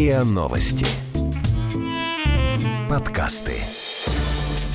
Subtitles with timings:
[0.00, 0.86] РИА Новости.
[2.88, 3.52] Подкасты.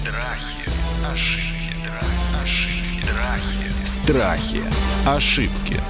[0.03, 0.69] Страхи,
[1.11, 1.89] ошибки,
[2.43, 3.09] ошибки,
[3.87, 4.61] Страхи.
[4.61, 4.61] страхи.
[5.07, 5.81] Ошибки.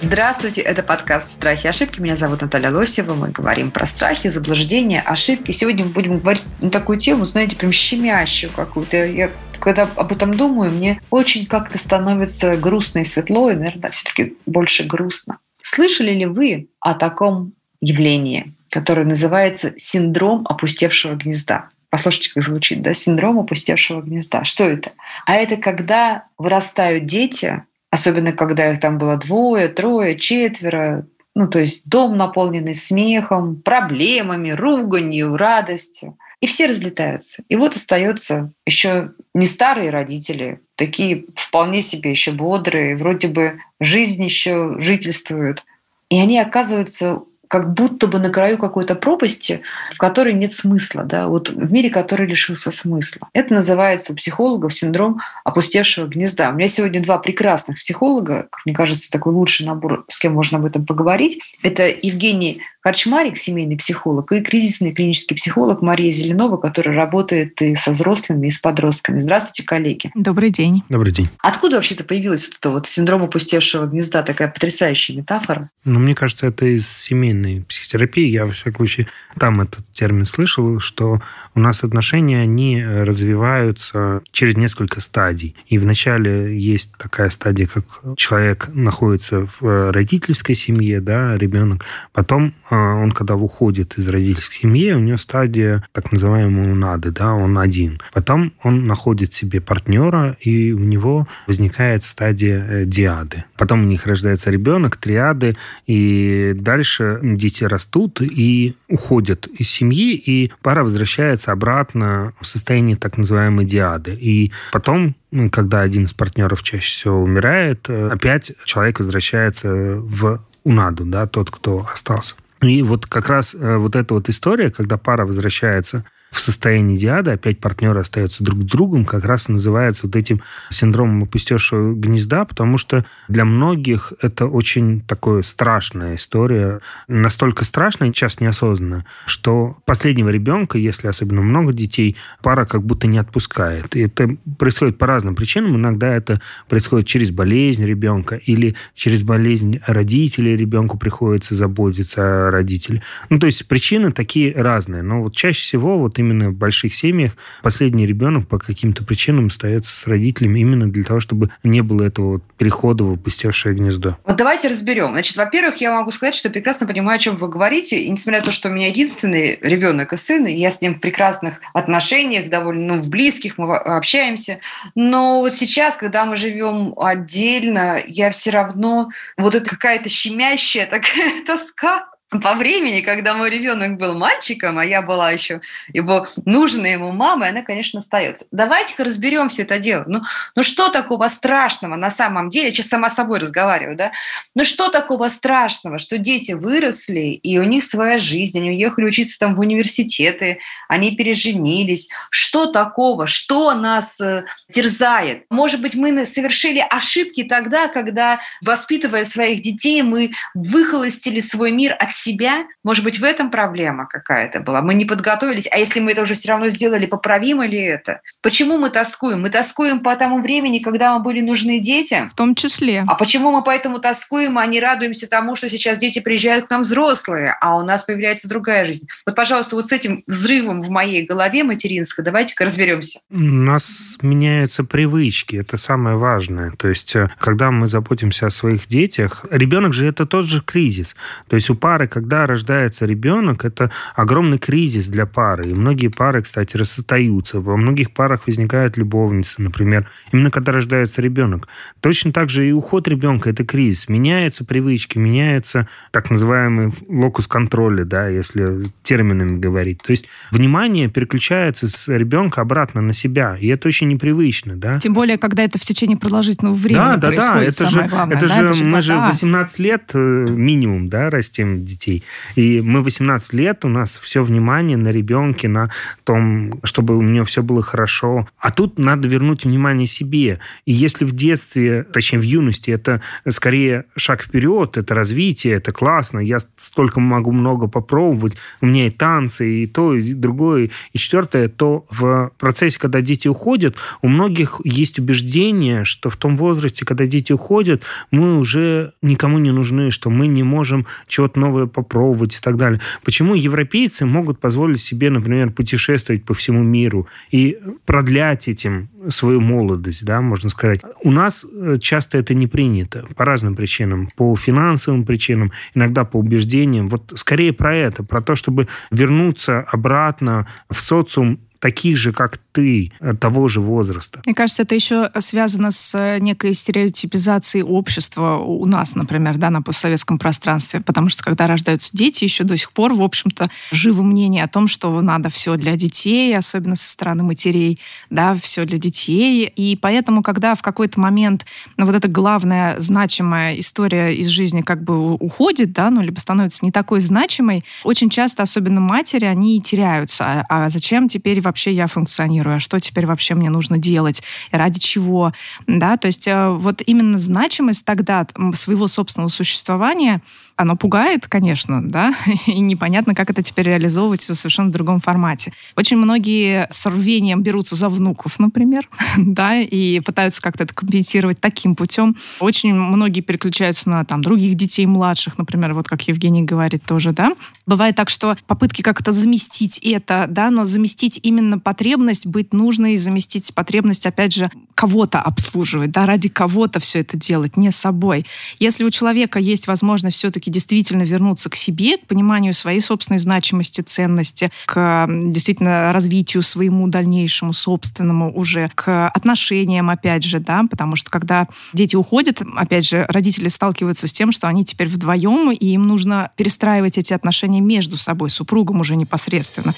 [0.00, 2.00] Здравствуйте, это подкаст «Страхи и ошибки».
[2.00, 3.12] Меня зовут Наталья Лосева.
[3.12, 5.52] Мы говорим про страхи, заблуждения, ошибки.
[5.52, 9.04] Сегодня мы будем говорить на такую тему, знаете, прям щемящую какую-то.
[9.04, 9.30] Я
[9.62, 14.84] когда об этом думаю, мне очень как-то становится грустно и светло, и, наверное, все-таки больше
[14.84, 15.38] грустно.
[15.62, 21.68] Слышали ли вы о таком явлении, которое называется синдром опустевшего гнезда?
[21.90, 22.92] Послушайте, как звучит, да?
[22.92, 24.42] Синдром опустевшего гнезда.
[24.42, 24.92] Что это?
[25.26, 31.60] А это когда вырастают дети, особенно когда их там было двое, трое, четверо, ну, то
[31.60, 36.18] есть дом наполненный смехом, проблемами, руганью, радостью.
[36.42, 37.44] И все разлетаются.
[37.48, 44.22] И вот остается еще не старые родители, такие вполне себе еще бодрые, вроде бы жизнь
[44.22, 45.64] еще жительствуют.
[46.10, 49.60] И они оказываются как будто бы на краю какой-то пропасти,
[49.92, 53.28] в которой нет смысла, да, вот в мире, который лишился смысла.
[53.34, 56.48] Это называется у психологов синдром опустевшего гнезда.
[56.48, 60.56] У меня сегодня два прекрасных психолога, как мне кажется, такой лучший набор, с кем можно
[60.56, 61.42] об этом поговорить.
[61.62, 67.92] Это Евгений Харчмарик, семейный психолог, и кризисный клинический психолог Мария Зеленова, которая работает и со
[67.92, 69.20] взрослыми, и с подростками.
[69.20, 70.10] Здравствуйте, коллеги.
[70.16, 70.82] Добрый день.
[70.88, 71.28] Добрый день.
[71.38, 75.70] Откуда вообще-то появилась вот эта вот синдром опустевшего гнезда, такая потрясающая метафора?
[75.84, 78.26] Ну, мне кажется, это из семейной психотерапии.
[78.28, 79.06] Я, во всяком случае,
[79.38, 81.22] там этот термин слышал, что
[81.54, 85.54] у нас отношения, они развиваются через несколько стадий.
[85.68, 87.84] И вначале есть такая стадия, как
[88.16, 91.84] человек находится в родительской семье, да, ребенок.
[92.12, 97.34] Потом а, он, когда уходит из родительской семьи, у него стадия так называемого нады, да,
[97.34, 98.00] он один.
[98.12, 103.44] Потом он находит себе партнера, и у него возникает стадия э, диады.
[103.56, 105.56] Потом у них рождается ребенок, триады,
[105.86, 113.18] и дальше дети растут и уходят из семьи, и пара возвращается обратно в состояние так
[113.18, 114.16] называемой диады.
[114.20, 115.14] И потом
[115.50, 121.50] когда один из партнеров чаще всего умирает, э, опять человек возвращается в унаду, да, тот,
[121.50, 122.34] кто остался.
[122.62, 127.32] И вот как раз э, вот эта вот история, когда пара возвращается в состоянии диада,
[127.32, 132.78] опять партнеры остаются друг с другом, как раз называется вот этим синдромом опустевшего гнезда, потому
[132.78, 140.78] что для многих это очень такая страшная история, настолько страшная, часто неосознанно, что последнего ребенка,
[140.78, 143.94] если особенно много детей, пара как будто не отпускает.
[143.94, 145.76] И это происходит по разным причинам.
[145.76, 153.02] Иногда это происходит через болезнь ребенка или через болезнь родителей ребенку приходится заботиться о родителе.
[153.28, 155.02] Ну, то есть причины такие разные.
[155.02, 159.96] Но вот чаще всего вот именно в больших семьях последний ребенок по каким-то причинам остается
[159.96, 164.16] с родителями именно для того, чтобы не было этого вот перехода в опустевшее гнездо.
[164.24, 165.12] Вот давайте разберем.
[165.12, 168.02] Значит, во-первых, я могу сказать, что прекрасно понимаю, о чем вы говорите.
[168.02, 170.94] И несмотря на то, что у меня единственный ребенок и сын, и я с ним
[170.94, 174.60] в прекрасных отношениях, довольно ну, в близких, мы общаемся.
[174.94, 181.42] Но вот сейчас, когда мы живем отдельно, я все равно вот это какая-то щемящая такая
[181.46, 185.60] тоска по времени, когда мой ребенок был мальчиком, а я была еще
[185.92, 188.46] его нужной ему мамой, она, конечно, остается.
[188.50, 190.04] Давайте-ка разберем все это дело.
[190.06, 190.22] Ну,
[190.56, 192.68] ну что такого страшного на самом деле?
[192.68, 194.12] Я сейчас сама собой разговариваю, да?
[194.54, 199.38] Ну что такого страшного, что дети выросли, и у них своя жизнь, они уехали учиться
[199.38, 202.08] там в университеты, они переженились.
[202.30, 203.26] Что такого?
[203.26, 205.44] Что нас э, терзает?
[205.50, 212.14] Может быть, мы совершили ошибки тогда, когда, воспитывая своих детей, мы выхолостили свой мир от
[212.22, 214.80] себя, может быть, в этом проблема какая-то была.
[214.82, 218.20] Мы не подготовились, а если мы это уже все равно сделали, поправимо ли это?
[218.40, 219.42] Почему мы тоскуем?
[219.42, 222.28] Мы тоскуем по тому времени, когда мы были нужны детям.
[222.28, 223.04] В том числе.
[223.06, 226.82] А почему мы поэтому тоскуем, а не радуемся тому, что сейчас дети приезжают к нам
[226.82, 229.06] взрослые, а у нас появляется другая жизнь?
[229.26, 233.20] Вот, пожалуйста, вот с этим взрывом в моей голове материнской давайте-ка разберемся.
[233.30, 236.70] У нас меняются привычки, это самое важное.
[236.70, 241.16] То есть, э, когда мы заботимся о своих детях, ребенок же это тот же кризис.
[241.48, 245.70] То есть у пары когда рождается ребенок, это огромный кризис для пары.
[245.70, 247.58] И многие пары, кстати, расстаются.
[247.60, 251.68] Во многих парах возникают любовницы, например, именно когда рождается ребенок.
[252.00, 254.10] Точно так же и уход ребенка– это кризис.
[254.10, 260.02] Меняются привычки, меняется так называемый локус контроля, да, если терминами говорить.
[260.02, 264.98] То есть внимание переключается с ребенка обратно на себя, и это очень непривычно, да.
[264.98, 268.36] Тем более, когда это в течение продолжительного времени да, да, происходит, да, это же, главное,
[268.36, 272.22] это да, же это же мы же 18 лет э, минимум, да, растим детей детей.
[272.56, 275.90] И мы 18 лет, у нас все внимание на ребенке, на
[276.24, 278.46] том, чтобы у него все было хорошо.
[278.58, 280.58] А тут надо вернуть внимание себе.
[280.86, 286.40] И если в детстве, точнее в юности, это скорее шаг вперед, это развитие, это классно,
[286.40, 291.68] я столько могу много попробовать, у меня и танцы, и то, и другое, и четвертое,
[291.68, 297.26] то в процессе, когда дети уходят, у многих есть убеждение, что в том возрасте, когда
[297.26, 302.60] дети уходят, мы уже никому не нужны, что мы не можем чего-то новое попробовать и
[302.60, 303.00] так далее.
[303.24, 310.24] Почему европейцы могут позволить себе, например, путешествовать по всему миру и продлять этим свою молодость,
[310.24, 311.00] да, можно сказать.
[311.22, 316.38] У нас э, часто это не принято по разным причинам, по финансовым причинам, иногда по
[316.38, 317.08] убеждениям.
[317.08, 323.12] Вот скорее про это, про то, чтобы вернуться обратно в социум таких же, как ты,
[323.20, 324.40] э, того же возраста.
[324.44, 329.82] Мне кажется, это еще связано с э, некой стереотипизацией общества у нас, например, да, на
[329.82, 331.00] постсоветском пространстве.
[331.00, 334.88] Потому что когда рождаются дети, еще до сих пор, в общем-то, живо мнение о том,
[334.88, 339.66] что надо все для детей, особенно со стороны матерей, да, все для детей.
[339.66, 341.66] И поэтому, когда в какой-то момент
[341.96, 346.84] ну, вот эта главная значимая история из жизни как бы уходит, да, ну, либо становится
[346.84, 350.44] не такой значимой, очень часто, особенно матери, они теряются.
[350.44, 354.98] А, а зачем теперь вообще я функционирую, а что теперь вообще мне нужно делать, ради
[354.98, 355.52] чего,
[355.86, 360.40] да, то есть э, вот именно значимость тогда своего собственного существования
[360.76, 362.34] оно пугает, конечно, да,
[362.66, 365.72] и непонятно, как это теперь реализовывать в совершенно другом формате.
[365.96, 371.94] Очень многие с рвением берутся за внуков, например, да, и пытаются как-то это компенсировать таким
[371.94, 372.36] путем.
[372.60, 377.52] Очень многие переключаются на там других детей младших, например, вот как Евгений говорит тоже, да.
[377.86, 383.74] Бывает так, что попытки как-то заместить это, да, но заместить именно потребность быть нужной, заместить
[383.74, 388.46] потребность, опять же, кого-то обслуживать, да, ради кого-то все это делать, не собой.
[388.78, 394.02] Если у человека есть возможность все-таки действительно вернуться к себе, к пониманию своей собственной значимости,
[394.02, 401.30] ценности, к действительно развитию своему дальнейшему, собственному уже, к отношениям, опять же, да, потому что
[401.30, 406.06] когда дети уходят, опять же, родители сталкиваются с тем, что они теперь вдвоем, и им
[406.06, 409.94] нужно перестраивать эти отношения между собой, супругом уже непосредственно.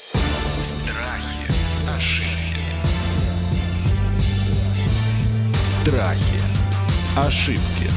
[5.84, 6.40] Страхи.
[7.14, 7.90] Ошибки.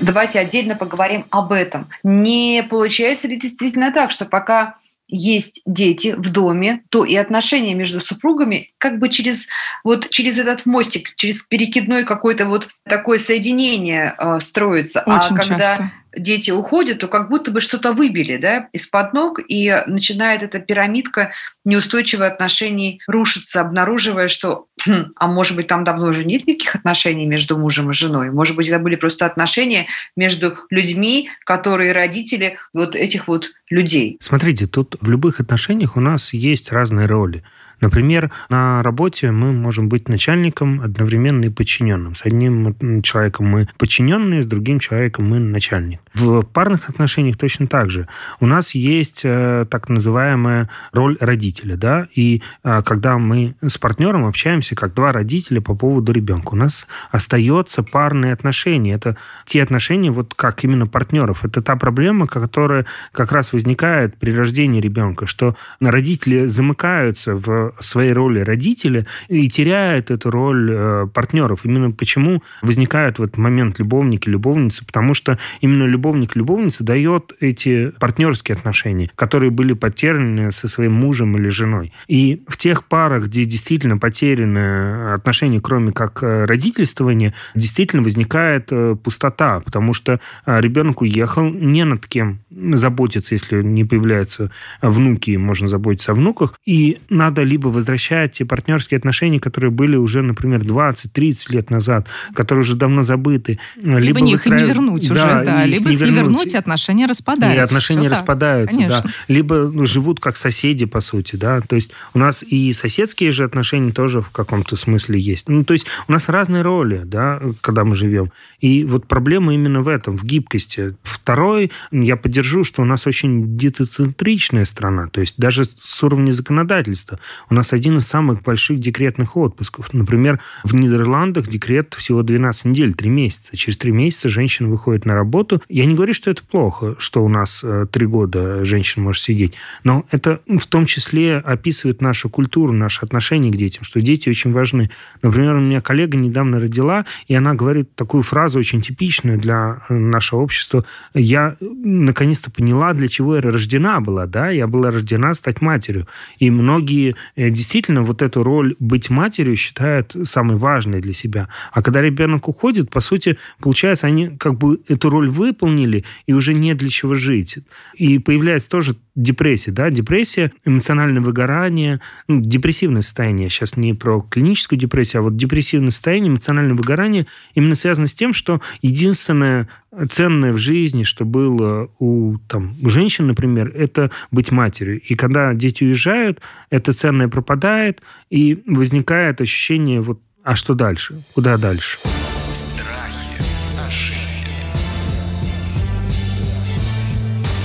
[0.00, 1.90] Давайте отдельно поговорим об этом.
[2.02, 4.76] Не получается ли действительно так, что пока
[5.08, 9.46] есть дети в доме, то и отношения между супругами как бы через
[9.84, 15.02] вот через этот мостик, через перекидной какое-то вот такое соединение э, строится.
[15.02, 19.12] А Очень а когда часто дети уходят, то как будто бы что-то выбили да, из-под
[19.12, 21.32] ног, и начинает эта пирамидка
[21.64, 27.26] неустойчивых отношений рушиться, обнаруживая, что, хм, а может быть, там давно уже нет никаких отношений
[27.26, 32.94] между мужем и женой, может быть, это были просто отношения между людьми, которые родители вот
[32.94, 34.16] этих вот людей.
[34.20, 37.42] Смотрите, тут в любых отношениях у нас есть разные роли.
[37.80, 42.14] Например, на работе мы можем быть начальником одновременно и подчиненным.
[42.14, 46.00] С одним человеком мы подчиненные, с другим человеком мы начальник.
[46.14, 48.08] В парных отношениях точно так же.
[48.40, 54.24] У нас есть э, так называемая роль родителя, да, и э, когда мы с партнером
[54.24, 58.94] общаемся как два родителя по поводу ребенка, у нас остается парные отношения.
[58.94, 61.44] Это те отношения, вот как именно партнеров.
[61.44, 68.12] Это та проблема, которая как раз возникает при рождении ребенка, что родители замыкаются в своей
[68.12, 71.60] роли родителя и теряют эту роль э, партнеров.
[71.64, 77.92] Именно почему возникают в этот момент любовники, любовницы, потому что именно любовник, любовница дает эти
[77.98, 81.92] партнерские отношения, которые были потеряны со своим мужем или женой.
[82.08, 88.96] И в тех парах, где действительно потеряны отношения, кроме как э, родительствования, действительно возникает э,
[89.02, 94.50] пустота, потому что ребенок уехал, не над кем заботиться, если не появляются
[94.82, 100.22] внуки, можно заботиться о внуках, и надо либо возвращать те партнерские отношения, которые были уже,
[100.22, 103.60] например, 20-30 лет назад, которые уже давно забыты.
[103.76, 104.60] Либо, либо их выстраив...
[104.60, 105.64] не вернуть да, уже, да.
[105.64, 107.60] Либо их не вернуть, вернуть и отношения распадаются.
[107.60, 109.02] И отношения Все распадаются, так, да.
[109.28, 111.60] Либо ну, живут как соседи, по сути, да.
[111.60, 115.48] То есть у нас и соседские же отношения тоже в каком-то смысле есть.
[115.48, 118.32] Ну, то есть у нас разные роли, да, когда мы живем.
[118.60, 120.96] И вот проблема именно в этом, в гибкости.
[121.04, 125.06] Второй, я поддержу, что у нас очень детоцентричная страна.
[125.06, 127.20] То есть даже с уровня законодательства.
[127.50, 129.92] У нас один из самых больших декретных отпусков.
[129.92, 133.56] Например, в Нидерландах декрет всего 12 недель, 3 месяца.
[133.56, 135.62] Через 3 месяца женщина выходит на работу.
[135.68, 139.54] Я не говорю, что это плохо, что у нас э, три года женщина может сидеть,
[139.82, 144.52] но это в том числе описывает нашу культуру, наше отношение к детям, что дети очень
[144.52, 144.90] важны.
[145.22, 149.94] Например, у меня коллега недавно родила, и она говорит такую фразу очень типичную для э,
[149.94, 150.84] нашего общества.
[151.14, 156.06] Я наконец-то поняла, для чего я рождена была, да, я была рождена стать матерью.
[156.38, 161.48] И многие э, действительно вот эту роль быть матерью считают самой важной для себя.
[161.72, 166.54] А когда ребенок уходит, по сути, получается, они как бы эту роль выполнили, и уже
[166.54, 167.58] не для чего жить.
[167.94, 174.78] И появляется тоже депрессия, да, депрессия, эмоциональное выгорание, ну, депрессивное состояние, сейчас не про клиническую
[174.78, 179.68] депрессию, а вот депрессивное состояние, эмоциональное выгорание именно связано с тем, что единственное
[180.10, 185.00] ценное в жизни, что было у, там, у женщин, например, это быть матерью.
[185.00, 191.22] И когда дети уезжают, это ценное пропадает, и возникает ощущение вот а что дальше?
[191.34, 191.96] Куда дальше?
[191.96, 193.40] Страхи,
[193.86, 194.60] ошибки.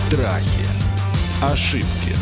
[0.08, 0.70] Страхи.
[1.42, 2.16] Ошибки.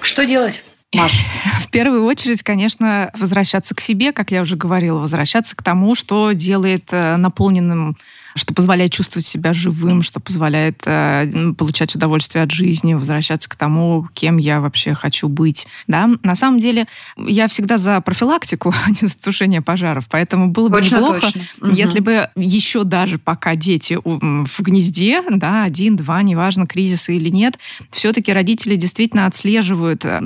[0.00, 0.64] Что делать?
[0.94, 1.24] Маш.
[1.60, 6.32] В первую очередь, конечно, возвращаться к себе, как я уже говорила, возвращаться к тому, что
[6.32, 7.96] делает э, наполненным
[8.36, 14.08] что позволяет чувствовать себя живым, что позволяет э, получать удовольствие от жизни, возвращаться к тому,
[14.12, 15.66] кем я вообще хочу быть.
[15.86, 16.10] Да?
[16.22, 16.86] На самом деле,
[17.16, 21.42] я всегда за профилактику, а не за тушение пожаров, поэтому было бы Точно, неплохо, точно.
[21.72, 22.04] если Мгм.
[22.04, 27.58] бы еще даже пока дети в гнезде, да, один, два, неважно, кризисы или нет,
[27.90, 30.20] все-таки родители действительно отслеживают э,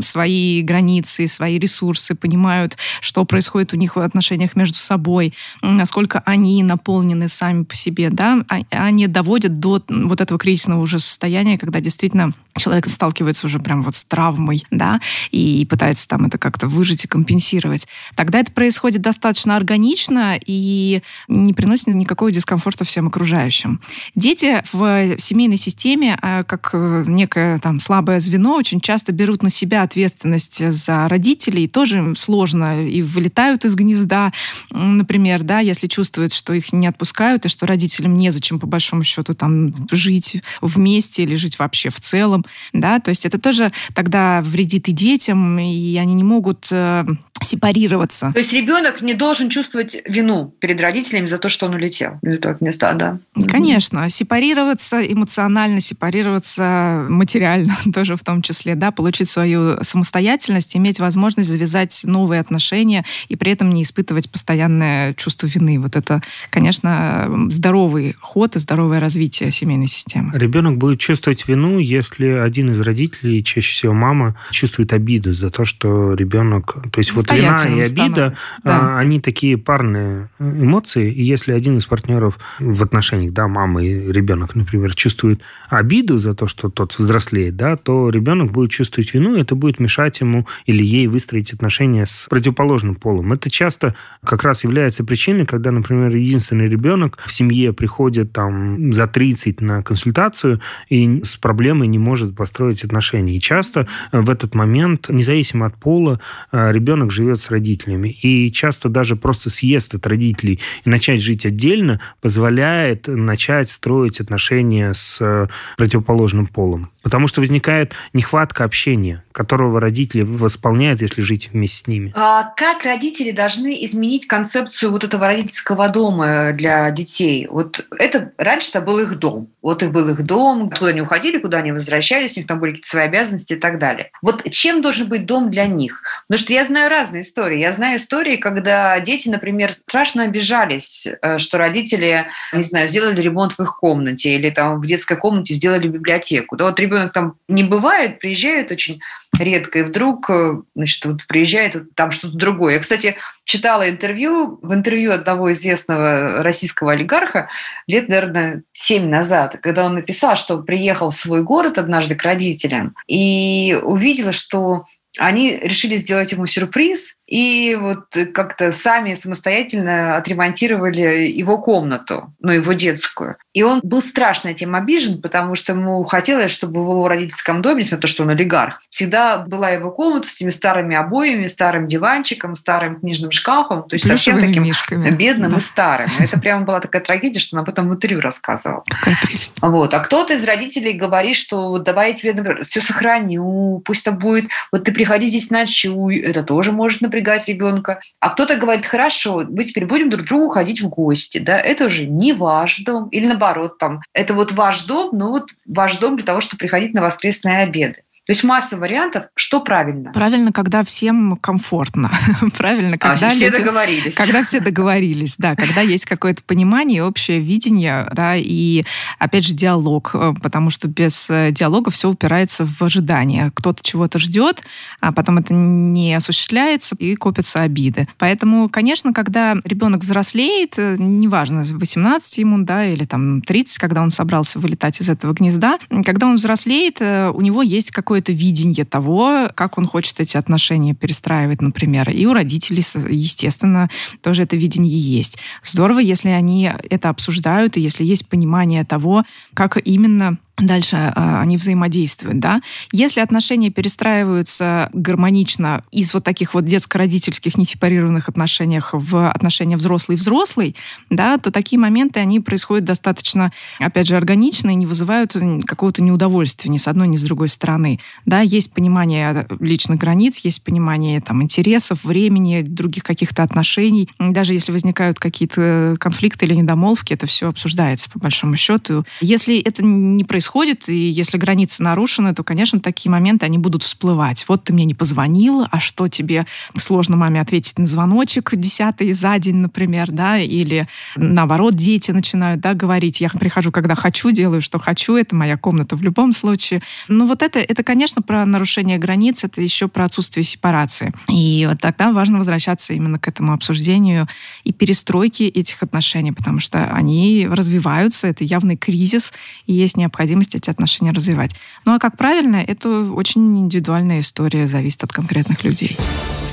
[0.59, 6.63] свои границы, свои ресурсы, понимают, что происходит у них в отношениях между собой, насколько они
[6.63, 11.81] наполнены сами по себе, да, а- они доводят до вот этого кризисного уже состояния, когда
[11.81, 15.01] действительно человек сталкивается уже прям вот с травмой, да,
[15.31, 17.87] и пытается там это как-то выжить и компенсировать.
[18.17, 23.81] Тогда это происходит достаточно органично и не приносит никакого дискомфорта всем окружающим.
[24.15, 29.51] Дети в семейной системе, а, как э, некое там слабое звено, очень часто берут на
[29.51, 34.33] себя ответственность за родителей, тоже сложно, и вылетают из гнезда,
[34.71, 39.35] например, да, если чувствуют, что их не отпускают, и что родителям незачем, по большому счету,
[39.35, 44.89] там, жить вместе или жить вообще в целом, да, то есть это тоже тогда вредит
[44.89, 47.05] и детям, и они не могут э,
[47.41, 48.33] сепарироваться.
[48.33, 52.35] То есть ребенок не должен чувствовать вину перед родителями за то, что он улетел из
[52.35, 53.19] этого гнезда, да?
[53.47, 61.49] Конечно, сепарироваться эмоционально, сепарироваться материально тоже в том числе, да, получить свою самостоятельность, иметь возможность
[61.49, 65.81] завязать новые отношения и при этом не испытывать постоянное чувство вины.
[65.81, 70.39] Вот это, конечно, здоровый ход и здоровое развитие семейной системы.
[70.39, 75.65] Ребенок будет чувствовать вину, если один из родителей, чаще всего мама, чувствует обиду за то,
[75.65, 76.77] что ребенок...
[76.93, 78.79] То есть вот вина и обида, становится, да.
[78.81, 83.83] а, они такие парные э, эмоции, и если один из партнеров в отношениях, да, мама
[83.83, 89.13] и ребенок, например, чувствует обиду за то, что тот взрослеет, да, то ребенок будет чувствовать
[89.15, 93.33] вину, и это будет мешать ему или ей выстроить отношения с противоположным полом.
[93.33, 93.95] Это часто
[94.25, 99.83] как раз является причиной, когда, например, единственный ребенок в семье приходит там за 30 на
[99.83, 103.37] консультацию и с проблемой не может построить отношения.
[103.37, 106.21] И часто э, в этот момент, независимо от пола,
[106.53, 108.09] э, ребенок живет с родителями.
[108.09, 114.93] И часто даже просто съезд от родителей и начать жить отдельно позволяет начать строить отношения
[114.95, 116.91] с э, противоположным полом.
[117.03, 122.13] Потому что возникает нехватка общения, которого родители восполняют, если жить вместе с ними.
[122.15, 127.47] А как родители должны изменить концепцию вот этого родительского дома для детей?
[127.51, 129.51] Вот это раньше это был их дом.
[129.63, 132.71] Вот их был их дом, куда они уходили, куда они возвращались, у них там были
[132.71, 134.11] какие-то свои обязанности и так далее.
[134.23, 136.03] Вот чем должен быть дом для них?
[136.27, 137.59] Потому что я знаю разные истории.
[137.59, 143.53] Я знаю истории, когда дети, например, страшно обижались, э, что родители, не знаю, сделали ремонт
[143.53, 146.57] в их комнате или там в детской комнате сделали библиотеку.
[146.57, 149.01] Да, вот ребенок там не бывает, приезжает очень
[149.39, 152.75] редко, и вдруг, э, значит, вот приезжает там что-то другое.
[152.75, 157.49] Я, кстати, читала интервью, в интервью одного известного российского олигарха
[157.87, 162.95] лет, наверное, семь назад, когда он написал, что приехал в свой город однажды к родителям
[163.07, 164.85] и увидела, что
[165.19, 172.73] они решили сделать ему сюрприз, и вот как-то сами самостоятельно отремонтировали его комнату, ну, его
[172.73, 173.37] детскую.
[173.53, 177.81] И он был страшно этим обижен, потому что ему хотелось, чтобы в его родительском доме,
[177.81, 181.87] несмотря на то, что он олигарх, всегда была его комната с этими старыми обоями, старым
[181.87, 185.11] диванчиком, старым книжным шкафом, то есть совсем Плюшевыми таким мишками.
[185.11, 185.59] бедным Да.
[185.59, 186.09] и старым.
[186.19, 188.85] Это прямо была такая трагедия, что он об этом в интервью рассказывал.
[188.89, 189.57] Какая прелесть.
[189.61, 189.93] Вот.
[189.93, 194.49] А кто-то из родителей говорит, что давай я тебе, например, все сохраню, пусть это будет,
[194.73, 199.45] вот ты приходи здесь ночуй, это тоже может, например, напрягать ребенка, а кто-то говорит, хорошо,
[199.49, 203.27] мы теперь будем друг другу ходить в гости, да, это уже не ваш дом, или
[203.27, 207.03] наоборот, там, это вот ваш дом, но вот ваш дом для того, чтобы приходить на
[207.03, 208.03] воскресные обеды.
[208.29, 210.13] То есть масса вариантов, что правильно.
[210.13, 212.13] Правильно, когда всем комфортно.
[212.59, 214.15] правильно, а, когда а, все люди, договорились.
[214.15, 218.85] Когда все договорились, да, когда есть какое-то понимание, общее видение, да, и
[219.19, 223.51] опять же диалог, э, потому что без э, диалога все упирается в ожидание.
[223.55, 224.63] Кто-то чего-то ждет,
[225.01, 228.07] а потом это не осуществляется, и копятся обиды.
[228.19, 234.11] Поэтому, конечно, когда ребенок взрослеет, э, неважно, 18 ему, да, или там 30, когда он
[234.11, 239.49] собрался вылетать из этого гнезда, когда он взрослеет, у него есть какое какое-то видение того,
[239.55, 242.11] как он хочет эти отношения перестраивать, например.
[242.11, 243.89] И у родителей, естественно,
[244.23, 245.39] тоже это видение есть.
[245.63, 251.57] Здорово, если они это обсуждают, и если есть понимание того, как именно дальше э, они
[251.57, 252.61] взаимодействуют, да.
[252.93, 260.75] Если отношения перестраиваются гармонично из вот таких вот детско-родительских несепарированных отношениях в отношения взрослый-взрослый,
[261.11, 265.37] да, то такие моменты, они происходят достаточно, опять же, органично и не вызывают
[265.67, 268.01] какого-то неудовольствия ни с одной, ни с другой стороны.
[268.27, 274.09] Да, есть понимание личных границ, есть понимание там интересов, времени, других каких-то отношений.
[274.19, 279.05] Даже если возникают какие-то конфликты или недомолвки, это все обсуждается по большому счету.
[279.21, 283.83] Если это не происходит происходит, и если границы нарушены, то, конечно, такие моменты, они будут
[283.83, 284.47] всплывать.
[284.49, 289.39] Вот ты мне не позвонил, а что тебе сложно маме ответить на звоночек десятый за
[289.39, 294.79] день, например, да, или наоборот, дети начинают, да, говорить, я прихожу, когда хочу, делаю, что
[294.79, 296.81] хочу, это моя комната в любом случае.
[297.09, 301.13] Но вот это, это, конечно, про нарушение границ, это еще про отсутствие сепарации.
[301.29, 304.27] И вот тогда важно возвращаться именно к этому обсуждению
[304.65, 309.35] и перестройке этих отношений, потому что они развиваются, это явный кризис,
[309.67, 311.51] и есть необходимость необходимость эти отношения развивать.
[311.85, 315.97] Ну а как правильно, это очень индивидуальная история, зависит от конкретных людей.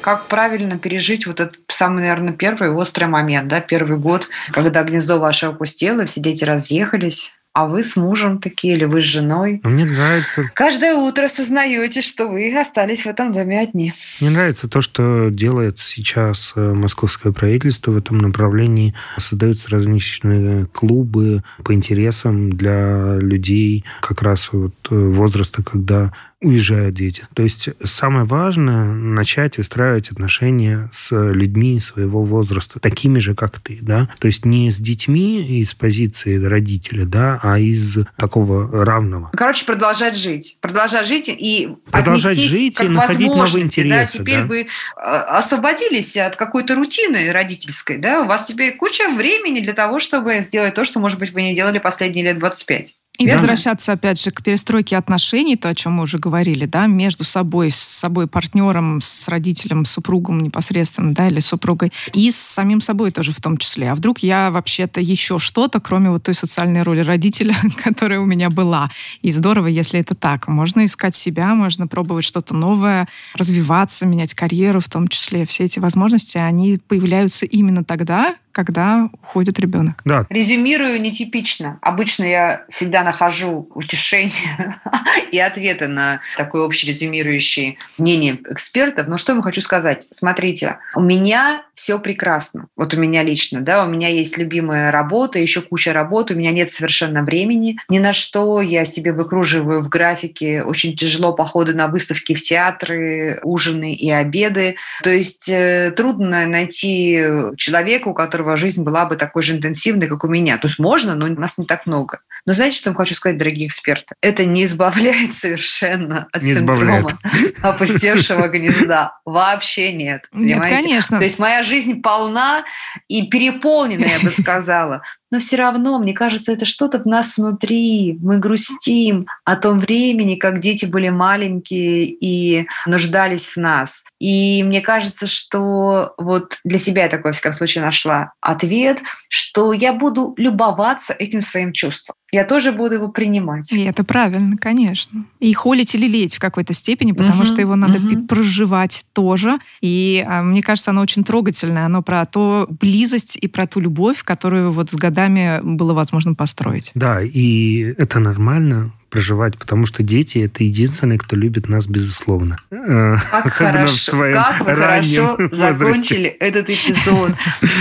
[0.02, 5.20] как правильно пережить вот этот самый, наверное, первый острый момент, да, первый год, когда гнездо
[5.20, 9.60] ваше опустело, все дети разъехались, а вы с мужем такие, или вы с женой.
[9.66, 10.50] Мне нравится...
[10.54, 13.92] Каждое утро сознаете, что вы остались в этом доме одни.
[14.22, 18.96] Мне нравится то, что делает сейчас э, московское правительство в этом направлении.
[19.18, 27.28] Создаются различные клубы по интересам для людей как раз вот э, возраста, когда уезжают дети.
[27.34, 33.80] То есть самое важное начать выстраивать отношения с людьми своего возраста, такими же, как ты,
[33.82, 34.10] да.
[34.20, 39.32] То есть не с детьми из позиции родителя, да, а из такого равного.
[39.34, 40.58] Короче, продолжать жить.
[40.62, 44.20] Продолжать жить и продолжать жить и находить новые интересы.
[44.20, 44.24] Да?
[44.24, 44.46] Теперь да.
[44.46, 50.00] вы а, освободились от какой-то рутины родительской, да, у вас теперь куча времени для того,
[50.00, 52.96] чтобы сделать то, что, может быть, вы не делали последние лет 25.
[53.20, 53.34] И да.
[53.34, 57.70] возвращаться, опять же, к перестройке отношений, то, о чем мы уже говорили, да, между собой,
[57.70, 63.34] с собой партнером, с родителем, супругом непосредственно, да, или супругой, и с самим собой тоже
[63.34, 63.92] в том числе.
[63.92, 68.50] А вдруг я вообще-то еще что-то, кроме вот той социальной роли родителя, которая у меня
[68.50, 68.90] была.
[69.22, 70.48] И здорово, если это так.
[70.48, 75.46] Можно искать себя, можно пробовать что-то новое, развиваться, менять карьеру в том числе.
[75.46, 80.02] Все эти возможности, они появляются именно тогда, когда уходит ребенок.
[80.04, 80.26] Да.
[80.30, 81.80] Резюмирую нетипично.
[81.82, 84.82] Обычно я всегда нахожу утешение
[85.32, 89.08] и ответы на такое общерезюмирующее мнение экспертов.
[89.08, 90.08] Но что я хочу сказать?
[90.12, 92.68] Смотрите, у меня все прекрасно.
[92.76, 96.52] Вот у меня лично, да, у меня есть любимая работа, еще куча работы, у меня
[96.52, 98.62] нет совершенно времени ни на что.
[98.62, 104.76] Я себе выкруживаю в графике очень тяжело походы на выставки в театры, ужины и обеды.
[105.02, 107.24] То есть э, трудно найти
[107.56, 110.58] человека, у которого которого жизнь была бы такой же интенсивной, как у меня.
[110.58, 112.20] То есть можно, но нас не так много.
[112.46, 114.16] Но знаете, что я хочу сказать, дорогие эксперты?
[114.22, 117.56] Это не избавляет совершенно от не синдрома избавляет.
[117.62, 119.20] опустевшего гнезда.
[119.26, 120.28] Вообще нет.
[120.34, 121.18] Нет, конечно.
[121.18, 122.64] То есть моя жизнь полна
[123.08, 128.18] и переполнена, я бы сказала но все равно, мне кажется, это что-то в нас внутри.
[128.22, 134.04] Мы грустим о том времени, как дети были маленькие и нуждались в нас.
[134.20, 139.74] И мне кажется, что вот для себя я такой, в всяком случае, нашла ответ, что
[139.74, 143.72] я буду любоваться этим своим чувством я тоже буду его принимать.
[143.72, 145.26] И это правильно, конечно.
[145.40, 148.28] И холить или леть в какой-то степени, потому угу, что его надо угу.
[148.28, 149.60] проживать тоже.
[149.82, 151.86] И а, мне кажется, оно очень трогательное.
[151.86, 156.92] Оно про то близость и про ту любовь, которую вот с годами было возможно построить.
[156.94, 162.58] Да, и это нормально проживать, потому что дети— это единственные, кто любит нас безусловно.
[162.72, 165.74] Э, как Особенно хорошо, в своем как вы хорошо возрасте.
[165.74, 167.32] закончили этот эпизод.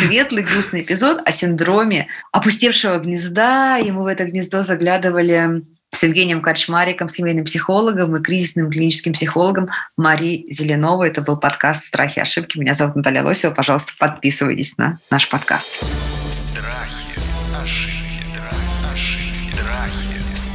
[0.05, 3.79] Светлый, грустный эпизод о синдроме опустевшего гнезда.
[3.79, 9.69] И мы в это гнездо заглядывали с Евгением Качмариком, семейным психологом и кризисным клиническим психологом
[9.97, 11.09] Марией Зеленовой.
[11.09, 12.59] Это был подкаст «Страхи и ошибки».
[12.59, 13.55] Меня зовут Наталья Лосева.
[13.55, 15.85] Пожалуйста, подписывайтесь на наш подкаст.